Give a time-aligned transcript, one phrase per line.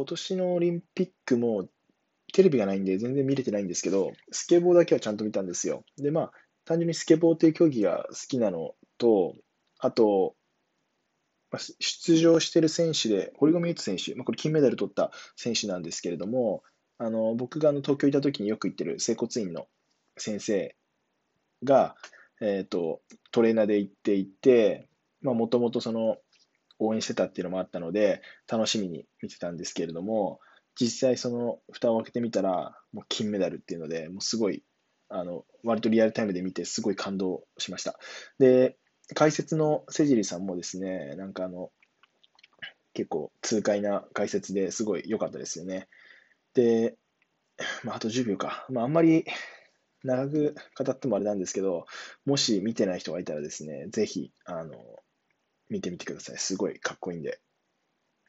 [0.00, 1.68] 今年のオリンピックも
[2.32, 5.84] テレビがないんで全然見れてないんですけど、スケボーだけはちゃんと見たんですよ。
[5.98, 6.32] で、まあ、
[6.64, 9.34] 単純にスケボーという競技が好きなのと、
[9.78, 10.36] あと、
[11.80, 16.62] 出場してる選手で、堀米雄斗選手、まあ、これ金メダル取った選手なんですけれども、
[16.96, 19.66] あの僕があの東京にいた時によく行ってる整骨院の
[20.16, 20.74] 先生
[21.62, 21.94] が、
[22.40, 24.88] えーと、トレーナーで行っていて、
[25.22, 26.16] もともとその
[26.80, 30.40] 応援してたっていうのもあったので、楽しみに見てたんですけれども、
[30.80, 34.64] 実際その蓋を開けてみたら、もう金メダルっていうので、もうすごい、
[35.08, 37.98] あの、割とリアルタイムで見て、すごい感動しました。
[38.38, 38.76] で、
[39.14, 41.70] 解説のセジリさんもですね、なんかあの、
[42.94, 45.88] 結構痛快な解説ですごい良かったですよね。
[46.54, 46.96] で、
[47.84, 48.66] まあ、あと10秒か。
[48.70, 49.24] まあ、あんまり
[50.02, 51.86] 長く語ってもあれなんですけど、
[52.24, 54.74] もし見てない人がいたらですね、ぜひ、あの、
[55.70, 56.38] 見てみてください。
[56.38, 57.40] すごいかっこいいんで。